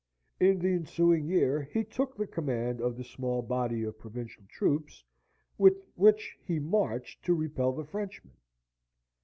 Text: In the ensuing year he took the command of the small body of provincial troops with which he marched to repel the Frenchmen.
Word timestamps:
In 0.39 0.57
the 0.57 0.73
ensuing 0.73 1.27
year 1.27 1.61
he 1.71 1.83
took 1.83 2.17
the 2.17 2.25
command 2.25 2.81
of 2.81 2.97
the 2.97 3.03
small 3.03 3.43
body 3.43 3.83
of 3.83 3.99
provincial 3.99 4.43
troops 4.49 5.03
with 5.59 5.83
which 5.93 6.35
he 6.43 6.57
marched 6.57 7.23
to 7.25 7.35
repel 7.35 7.71
the 7.71 7.85
Frenchmen. 7.85 8.33